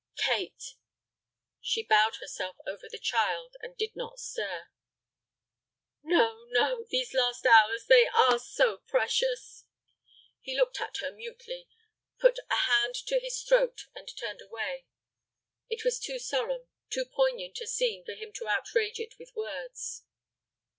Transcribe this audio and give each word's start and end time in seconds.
"Kate." 0.17 0.73
She 1.59 1.85
bowed 1.85 2.15
herself 2.15 2.57
over 2.65 2.89
the 2.89 2.97
child, 2.97 3.55
and 3.61 3.77
did 3.77 3.95
not 3.95 4.17
stir. 4.17 4.69
"No, 6.01 6.45
no, 6.49 6.85
these 6.89 7.13
last 7.13 7.45
hours, 7.45 7.85
they 7.85 8.07
are 8.07 8.39
so 8.39 8.77
precious." 8.79 9.65
He 10.39 10.57
looked 10.57 10.81
at 10.81 10.97
her 11.01 11.11
mutely, 11.11 11.67
put 12.17 12.39
a 12.49 12.55
hand 12.65 12.95
to 13.05 13.19
his 13.19 13.43
throat, 13.43 13.85
and 13.93 14.09
turned 14.17 14.41
away. 14.41 14.87
It 15.69 15.85
was 15.85 15.99
too 15.99 16.17
solemn, 16.17 16.67
too 16.89 17.05
poignant 17.05 17.59
a 17.61 17.67
scene 17.67 18.03
for 18.03 18.13
him 18.13 18.33
to 18.37 18.47
outrage 18.49 18.99
it 18.99 19.19
with 19.19 19.31
words. 19.35 20.03